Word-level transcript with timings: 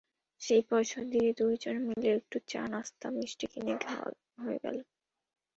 সেই 0.41 0.61
পয়সা 0.69 0.99
দিয়ে 1.03 1.29
দুজনে 1.37 1.81
মিলে 1.87 2.09
একটু 2.15 2.37
চা-নাশতা, 2.47 3.07
মিষ্টি 3.11 3.45
কিনে 3.51 3.75
খাওয়া 3.83 4.09
হয়ে 4.37 4.59
গেল। 4.63 4.77